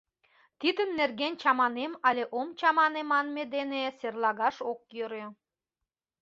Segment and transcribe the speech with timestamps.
[0.59, 5.23] Тидын нерген чаманем але ом чамане манме дене серлагаш ок йӧрӧ.